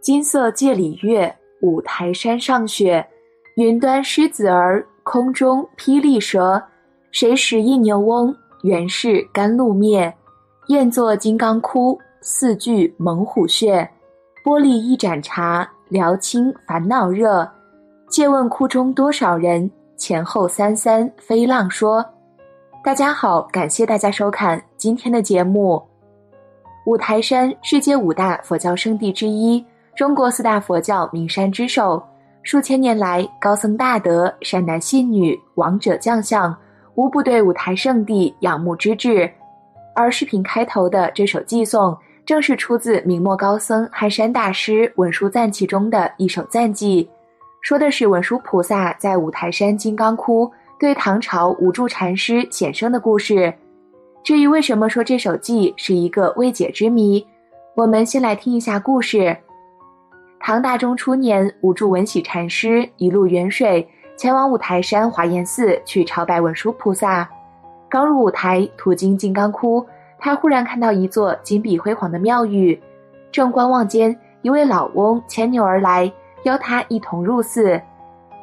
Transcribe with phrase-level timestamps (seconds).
[0.00, 3.06] 金色界里月，五台山上雪。
[3.56, 6.62] 云端狮子儿，空中霹雳蛇。
[7.10, 8.34] 谁识一牛翁？
[8.62, 10.12] 原是甘露灭。
[10.68, 13.86] 宴作金刚窟，四句猛虎穴。
[14.42, 17.46] 玻璃一盏茶，聊清烦恼热。
[18.08, 19.70] 借问窟中多少人？
[19.98, 22.02] 前后三三飞浪说。
[22.82, 25.82] 大家好，感谢大家收看今天的节目。
[26.86, 29.62] 五台山，世界五大佛教圣地之一，
[30.00, 32.02] 中国四大佛教名山之首。
[32.42, 36.56] 数千年来，高僧大德、善男信女、王者将相，
[36.94, 39.30] 无不对五台圣地仰慕之至。
[39.94, 41.94] 而视频开头的这首寄颂，
[42.24, 47.06] 正是出自明末高僧憨山大师文殊赞其中的一首赞记，
[47.60, 53.52] 说的是文殊菩萨在五台山金刚窟对唐朝无著禅师显生的故事。
[54.24, 57.22] 至于为什么说这首偈是一个未解之谜，
[57.76, 59.36] 我们先来听一下故事。
[60.42, 67.28] 唐大中初年，无著文喜禅师一路远水前往五台山华严寺去朝拜文殊菩萨。
[67.90, 69.86] 刚入五台，途经金刚窟，
[70.18, 72.80] 他忽然看到一座金碧辉煌的庙宇。
[73.30, 76.10] 正观望间，一位老翁牵牛而来，
[76.44, 77.78] 邀他一同入寺。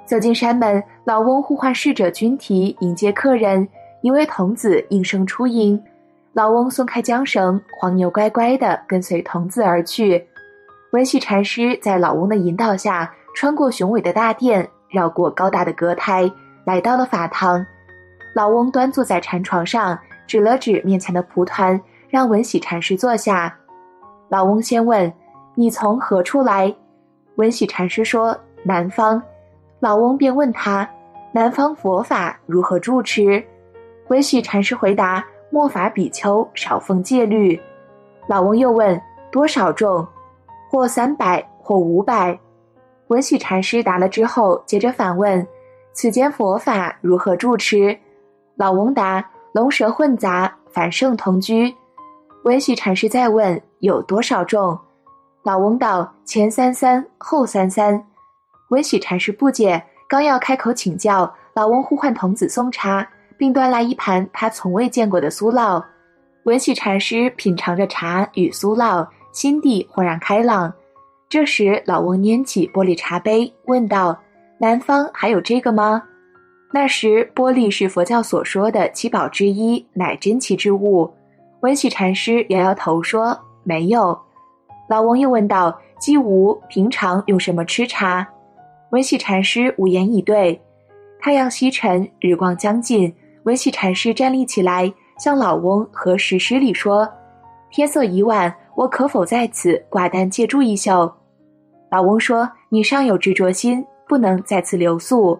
[0.05, 3.67] 走进山门，老翁呼唤侍者军提迎接客人。
[4.01, 5.83] 一位童子应声出迎，
[6.33, 10.23] 老翁松开缰绳，黄牛乖乖地跟随童子而去。
[10.97, 16.27] 文喜禅师在老翁的引导下，穿过雄伟的大殿，绕过高大的阁台，
[16.65, 17.63] 来到了法堂。
[18.33, 19.95] 老翁端坐在禅床上，
[20.25, 23.55] 指了指面前的蒲团，让文喜禅师坐下。
[24.27, 25.13] 老翁先问
[25.53, 26.75] ：“你从何处来？”
[27.37, 29.21] 文喜禅师说：“南方。”
[29.79, 30.89] 老翁便问他
[31.31, 33.45] ：“南方佛法如何住持？”
[34.09, 35.23] 文喜禅师回答
[35.53, 37.61] ：“末法比丘少奉戒律。”
[38.27, 40.03] 老翁又问：“多少众？
[40.69, 42.37] 或三百，或五百？”
[43.07, 45.45] 文喜禅师答了之后，接着反问
[45.93, 47.97] ：“此间佛法如何住持？”
[48.55, 49.23] 老翁答
[49.53, 51.73] ：“龙蛇混杂，凡圣同居。”
[52.43, 54.77] 文喜禅师再问：“有多少众？”
[55.43, 58.03] 老翁道：“前三三，后三三。”
[58.69, 63.07] 文喜禅师不解，刚要开口请教，老翁呼唤童子送茶。
[63.39, 65.79] 并端来一盘他从未见过的酥酪，
[66.45, 70.73] 文喜禅师品尝着茶与酥酪，心地豁然开朗。
[71.29, 74.17] 这时，老翁拈起玻璃茶杯，问道
[74.57, 76.01] ：“南方还有这个吗？”
[76.73, 81.13] 那时，玻璃是佛教所说的七宝之一，乃珍奇之物。
[81.59, 84.19] 文喜禅师摇摇头说：“没有。”
[84.89, 88.27] 老翁又问道：“姬无平常用什么吃茶？”
[88.89, 90.59] 文喜禅师无言以对。
[91.19, 93.13] 太阳西沉，日光将尽。
[93.43, 97.07] 文喜禅师站立起来，向老翁和石施礼说
[97.69, 101.11] ：“天色已晚，我可否在此挂单借住一宿？”
[101.89, 105.39] 老翁说：“你尚有执着心，不能在此留宿。”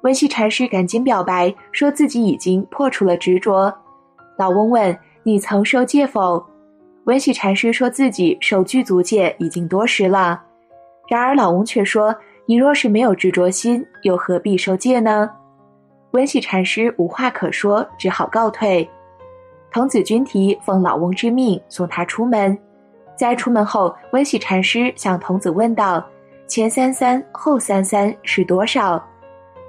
[0.00, 3.74] 文喜禅师赶紧表白，说自己已经破除了执着。
[4.38, 6.42] 老翁问：“你曾受戒否？”
[7.04, 10.42] 文喜禅师说自己受具足戒已经多时了。
[11.06, 12.16] 然而老翁却说
[12.46, 15.30] ：“你若是没有执着心，又何必受戒呢？”
[16.12, 18.88] 文喜禅师无话可说，只好告退。
[19.74, 22.56] 童子军提奉老翁之命送他出门。
[23.16, 26.06] 在出门后，温喜禅师向童子问道
[26.46, 29.04] ：“前三三，后三三是多少？”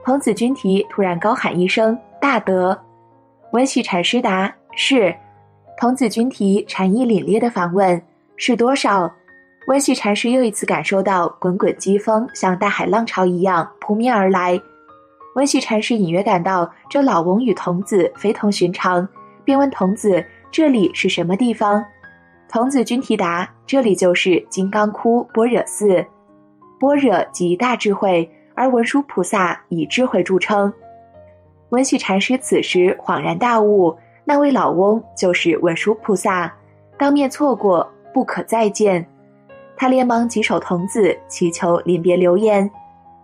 [0.06, 2.80] 童子军提突然高喊一声：“大德！”
[3.54, 5.12] 温喜禅师答：“是。”
[5.76, 8.00] 童子军提禅意凛冽的反问
[8.38, 9.12] ：“是多少？”
[9.66, 14.62] 温喜禅师又一次感受到滚滚疾风像大海浪潮一样扑面而来。
[15.34, 19.08] 温喜禅师隐约感到这老翁与童子非同寻常，
[19.46, 21.86] 便问童子：“这里是什么地方？”
[22.50, 26.06] 童子君提答：“这里就是金刚窟般若寺。
[26.80, 30.74] 般若即大智慧，而文殊菩萨以智慧著称。”
[31.70, 33.96] 文喜禅师此时恍然大悟，
[34.26, 36.54] 那位老翁就是文殊菩萨，
[36.98, 39.06] 当面错过，不可再见。
[39.78, 42.70] 他连忙稽首童子，祈求临别留言。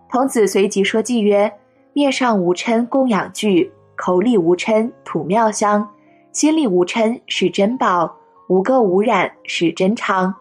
[0.08, 1.52] 童子随即说偈曰。
[1.94, 5.86] 面上无嗔供养具，口里无嗔吐妙香，
[6.32, 8.10] 心里无嗔是珍宝，
[8.48, 10.34] 无垢无染是真常。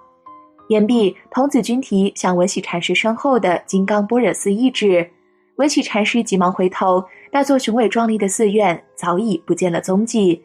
[0.69, 5.05] 言毕，童子君提向文喜禅师身后的金刚般若寺一指，
[5.57, 10.41] 文喜禅师急忙回头，那座雄伟壮丽的寺院早已不见了踪迹。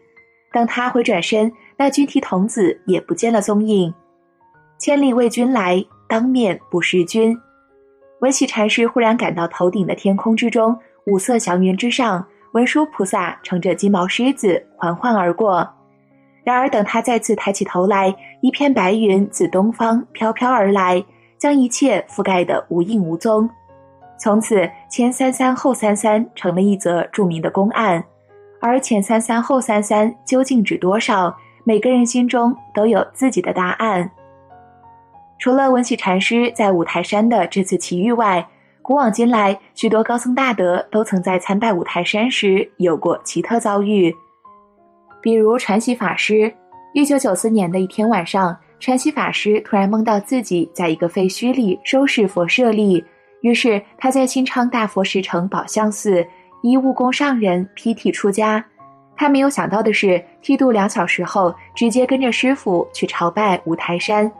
[0.53, 3.95] 等他回转身，那君提童子也不见了踪影。
[4.79, 7.39] 千里为君来，当面不识君。
[8.21, 10.77] 文喜禅师忽然感到头顶的天空之中。
[11.07, 12.27] 五色祥云之上，
[12.57, 15.69] 文殊菩萨乘着金毛狮子缓缓而过。
[16.43, 21.05] 然而，等他再次抬起头来，一片白云自东方飘飘而来，
[21.37, 23.47] 将一切覆盖得无影无踪。
[24.19, 28.03] 从此，前三三后三三成了一则著名的公案。
[28.63, 31.37] 而前三三后三三究竟指多少？
[31.63, 34.11] 每个人心中都有自己的答案。
[35.39, 38.49] 除了文喜禅师在五台山的这次奇遇外，
[38.87, 44.15] 古往今来，许多高僧大德都曾在参拜五台山时有过奇特遭遇。
[45.21, 46.55] 比如传习法师，
[46.95, 53.05] 一九九四年的一天晚上，传习法师突然梦到自己在一个废墟里收拾佛舍利，
[53.41, 56.25] 于是他在新昌大佛石城宝相寺
[56.63, 58.65] 依务工上人披剃出家。
[59.17, 64.31] 他没有想到的是，剃度两小时后，直接跟着师傅去朝拜五台山。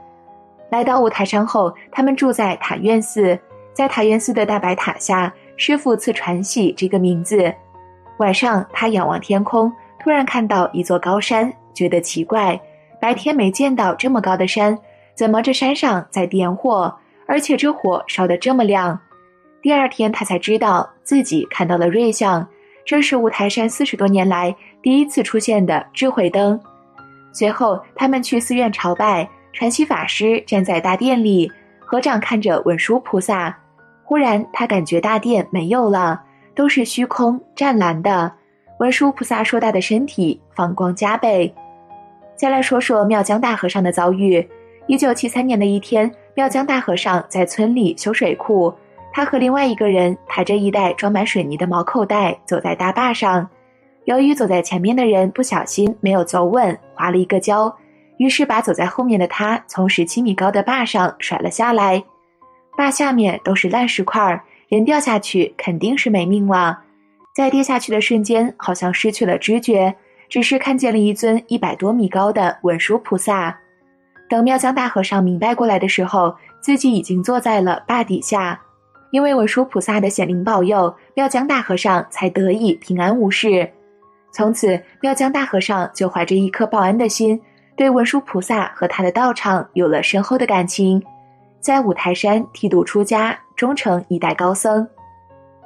[0.71, 3.37] 来到五台山后，他们住在塔院寺，
[3.77, 7.53] 在塔院寺的大白塔下，师傅赐传喜这个名字。
[8.17, 12.59] 晚上，他仰望天空，突然看到一座高山，觉得奇怪，
[12.99, 14.75] 白天没见到这么高的山，
[15.13, 16.91] 怎么这山上在点火，
[17.27, 18.99] 而且这火烧得这么亮？
[19.61, 22.47] 第二天，他才知道自己看到了瑞相。
[22.83, 26.59] 这是五台山四十多年来第一次出现的智慧灯。
[27.31, 33.55] 随后，他们去寺院朝拜，传习法师站在大殿里，合掌看着文殊菩萨。
[34.07, 36.23] 忽然，他感觉大殿没有了，
[36.55, 38.31] 都是虚空湛蓝的。
[38.79, 41.53] 文殊菩萨硕大的身体放光加倍。
[42.33, 44.47] 再来说说妙江大和尚的遭遇。
[44.85, 48.73] 一九七三年的一天，妙江大和尚在村里修水库。
[49.11, 53.45] 他和另外一个人抬着一袋装满水泥的毛口袋走在大坝上，
[54.05, 57.75] 由于走在前面的人不小心没有走稳，滑了一个跤，
[58.19, 62.01] 于是把走在后面的他从十七米高的坝上甩了下来。
[62.77, 66.79] 坝下面都是烂石块，人掉下去肯定是没命了。
[67.35, 69.95] 在跌下去的瞬间，好像失去了知觉，
[70.29, 73.57] 只是看见了一尊一百多米高的文殊菩萨。
[74.29, 78.61] 等妙江大和尚明白过来的时候，自己已经坐在了坝底下。
[79.09, 83.67] 因为文殊菩萨的显灵保佑，妙江大和尚才得以平安无事。
[84.31, 87.39] 从此，妙江大和尚就怀着一颗报恩的心，
[87.75, 91.01] 对文殊菩萨和他的道场有了深厚的感情，
[91.59, 94.87] 在五台山剃度出家，终成一代高僧。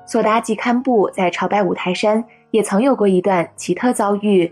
[0.06, 4.52] 索达吉堪布在朝拜五台山，也曾有过一段奇特遭遇。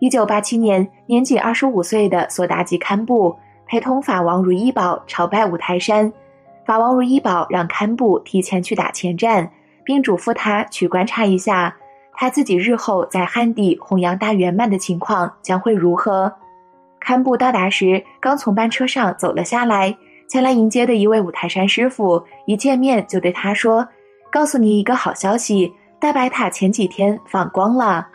[0.00, 3.36] 一九八七年，年仅二十五岁的索达吉堪布
[3.66, 6.12] 陪同法王如意宝朝拜五台山。
[6.64, 9.50] 法王如意宝让堪布提前去打前站，
[9.84, 11.76] 并嘱咐他去观察一下
[12.14, 16.32] 他自己日后在汉地弘扬大圆满的情况将会如何。
[16.98, 19.96] 堪布到达时，刚从班车上走了下来，
[20.28, 23.86] 前来迎接的一位五台山师傅一见面就对他说
[24.30, 28.06] ：“告诉你一个好消息，大白塔前几天放光了。”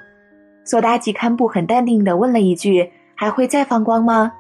[0.65, 4.31] 索达吉堪布很淡定地问了一句：“还会再放光吗？”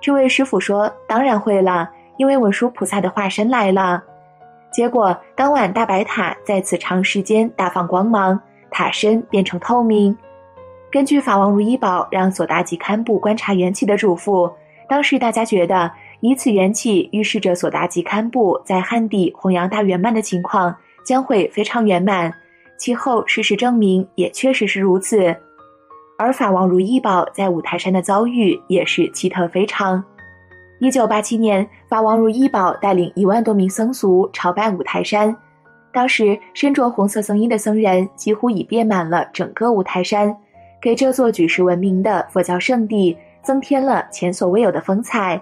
[0.00, 4.00] 这位师傅说：“当然会了。”因为文殊菩萨的化身来了，
[4.72, 8.40] 结果当晚大白塔再次长时间大放光芒，
[8.70, 10.16] 塔身变成透明。
[10.92, 14.48] 根据法王如意宝让索达吉堪布观察元气的嘱咐，
[14.88, 15.90] 当时大家觉得
[16.26, 20.74] 以此元气预示着索达吉堪布在汉地弘扬大圆满的情况
[21.04, 22.32] 将会非常圆满。
[22.78, 25.36] 其后事实证明也确实是如此，
[26.16, 30.02] 而法王如意宝在五台山的遭遇也是奇特非常。
[30.80, 35.36] 一九八七年，法王如意宝带领一万多名僧俗朝拜五台山。
[35.92, 40.34] 当时身着红色僧衣的僧人几乎已遍满了整个五台山，
[40.80, 45.38] 给这座举世闻名的佛教圣地增添了前所未有的风采。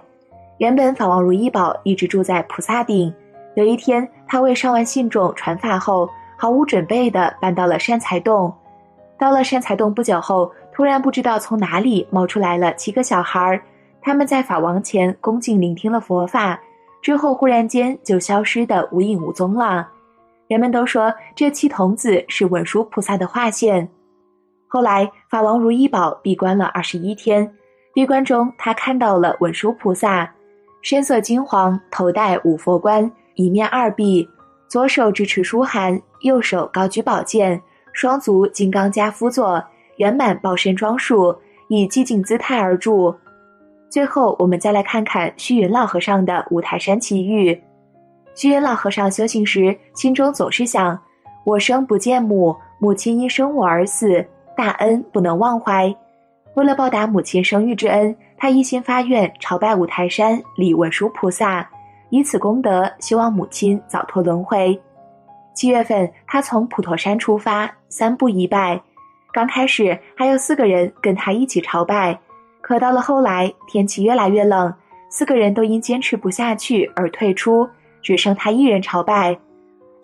[0.63, 3.13] 原本法王如意宝一直住在菩萨顶，
[3.55, 8.49] 有一天他为上万信众传法后，毫无准备地搬到了善财洞。
[9.19, 13.61] 到了善财洞不久后，突然不知道从哪里冒出来了七个小孩。
[14.01, 16.57] 他们在法王前恭敬聆听了佛法，
[17.01, 19.89] 之后忽然间就消失的无影无踪了。
[20.47, 23.85] 人们都说这七童子是文殊菩萨的化现。
[24.69, 27.53] 后来法王如意宝闭关了二十一天，
[27.93, 30.33] 闭关中他看到了文殊菩萨，
[30.83, 34.27] 身色金黄，头戴五佛冠，一面二臂，
[34.67, 37.59] 左手支持书函，右手高举宝剑，
[37.93, 39.63] 双足金刚加趺坐，
[39.95, 41.33] 圆满报身装束，
[41.69, 43.15] 以寂静姿态而住。
[43.89, 47.57] 最后，我们再来看看虚云老和尚的五台山奇遇。
[48.35, 50.99] 虚云老和尚修行时，心中总是想：
[51.45, 54.25] 我生不见母，母亲因生我而死，
[54.57, 55.95] 大恩不能忘怀。
[56.55, 61.69] 为了报答母亲生育之恩，他一心发愿朝拜五台山礼文殊菩萨，
[62.09, 64.79] 以此功德，希望母亲早脱轮回。
[65.53, 68.81] 七月份，他从普陀山出发，三步一拜。
[69.31, 72.19] 刚开始，还有四个人跟他一起朝拜。
[72.61, 74.73] 可到了后来，天气越来越冷，
[75.09, 77.67] 四个人都因坚持不下去而退出，
[78.01, 79.37] 只剩他一人朝拜。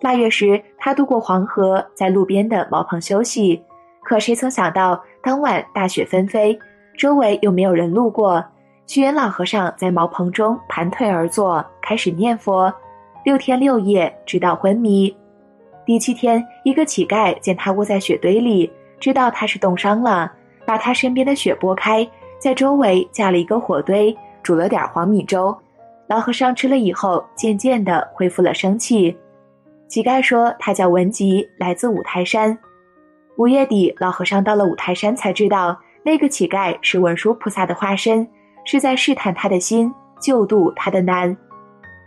[0.00, 3.62] 腊月时，他渡过黄河，在路边的茅棚休息。
[4.02, 6.58] 可谁曾想到，当晚大雪纷飞，
[7.00, 8.44] 周围又没有人路过。
[8.86, 12.70] 虚云老和尚在茅棚中盘腿而坐，开始念佛，
[13.24, 15.16] 六天六夜，直到昏迷。
[15.86, 20.30] 第七天，一个乞丐见他卧在雪堆里，知道他是冻伤了，
[20.66, 22.06] 把他身边的雪拨开，
[22.38, 25.56] 在周围架了一个火堆，煮了点黄米粥。
[26.06, 29.16] 老和尚吃了以后，渐渐的恢复了生气。
[29.88, 32.58] 乞丐说：“他叫文吉，来自五台山。”
[33.38, 38.26] 五月底，老和尚到了五台山，才知道那个乞丐是文殊菩萨的化身，
[38.64, 41.36] 是在试探他的心，救度他的难。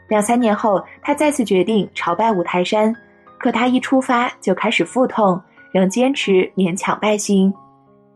[0.07, 2.95] 两三年后，他再次决定朝拜五台山，
[3.39, 7.53] 可他一出发就开始腹痛，仍坚持勉强拜行。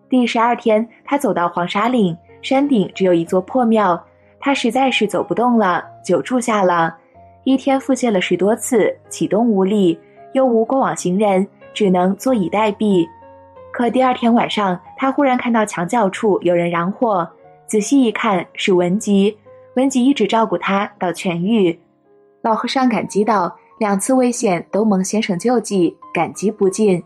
[0.09, 4.01] 第十二天，他走到黄沙岭，山顶只有一座破庙，
[4.39, 6.95] 他实在是走不动了，就住下了。
[7.43, 9.97] 一天腹泻了十多次，启动无力，
[10.33, 13.07] 又无过往行人，只能坐以待毙。
[13.77, 17.29] 可第二天晚上，他忽然看到墙角处有人嚷祸，
[17.67, 19.37] 仔细一看是文吉。
[19.75, 21.79] 文吉一直照顾他到痊愈。
[22.41, 27.03] 老和尚感激道：“两次危险都蒙先生救济，感激不尽。”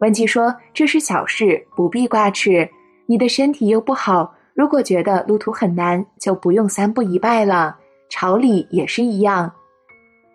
[0.00, 2.66] 文吉说：“这是小事，不必挂齿。
[3.04, 7.76] 你的身体又不好，如果觉得路途很难，就不用三步一拜了。
[8.08, 9.52] 朝礼也是一样。”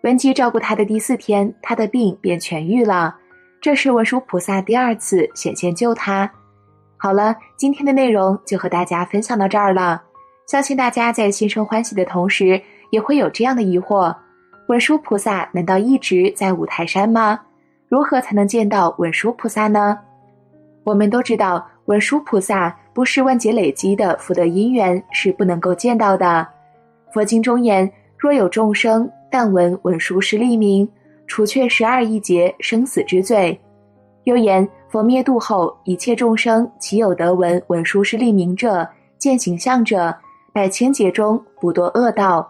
[0.04, 3.16] 文吉照顾他的第四天，他的病便痊愈了。
[3.60, 6.30] 这是文殊菩萨第二次显现救他。
[6.96, 10.02] 好了，今天的内容就和大家分享到这儿了。
[10.46, 12.60] 相信大家在心生欢喜的同时，
[12.90, 14.14] 也会有这样的疑惑：
[14.68, 17.40] 文殊菩萨难道一直在五台山吗？
[17.88, 19.98] 如何才能见到文殊菩萨呢？
[20.84, 26.46] 我们都知道，文殊菩萨不是万劫累积的福德因缘，是不能够见到的。
[27.12, 29.10] 佛经中言：若有众生。
[29.28, 30.88] 但闻文殊师利名，
[31.26, 33.58] 除却十二亿劫生死之罪。
[34.24, 38.88] 又言佛灭度后，一切众生岂有得闻文殊师利名者？
[39.18, 40.14] 见形象者，
[40.52, 42.46] 百千劫中不堕恶道。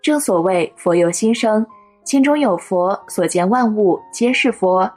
[0.00, 1.66] 正所谓佛由心生，
[2.04, 4.88] 心中有佛，所见万物皆是佛。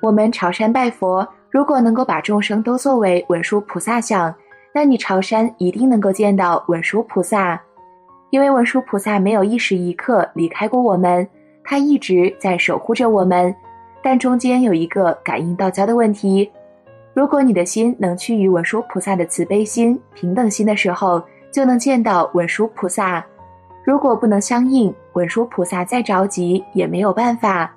[0.00, 4.32] 我们朝山拜佛，如果能够把众生都作为文殊菩萨像，
[4.72, 7.60] 那你朝山一定能够见到文殊菩萨。
[8.30, 11.28] 因为文殊菩萨没有一时一刻离开过我们，
[11.64, 13.54] 他一直在守护着我们，
[14.02, 16.50] 但中间有一个感应道交的问题。
[17.12, 23.22] 如果你的心能趋于文殊菩萨的慈悲心、平等心的时候，就能见到文殊菩萨；
[23.84, 27.74] 如果不能相应，文殊菩萨再着急也没有办法。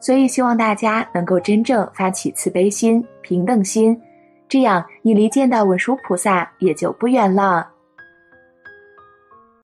[0.00, 4.00] 所以希望大家能够真正发起慈悲心、平等心，
[4.48, 7.68] 这样你离见到文殊菩萨也就不远了。